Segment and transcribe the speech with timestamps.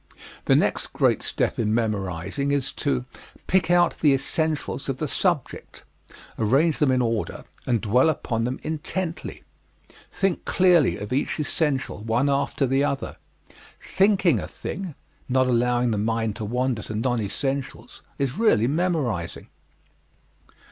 [0.45, 3.05] The next great step in memorizing is to
[3.45, 5.83] pick out the essentials of the subject,
[6.39, 9.43] arrange them in order, and dwell upon them intently.
[10.11, 13.17] Think clearly of each essential, one after the other.
[13.79, 14.95] Thinking a thing
[15.29, 19.49] not allowing the mind to wander to non essentials is really memorizing.